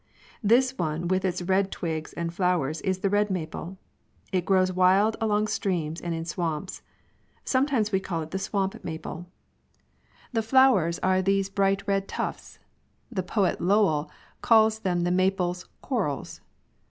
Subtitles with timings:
[0.41, 3.77] This one with its red twigs and flowers is the red maple.
[4.31, 6.81] It grows wild along streams and in swamps.
[7.45, 9.27] Sometimes we call it the swamp maple.
[9.81, 12.57] / 95 The flowers are these bright red tufts.
[13.11, 14.09] The poet, Lowell,
[14.41, 16.41] calls them the maple's" corals."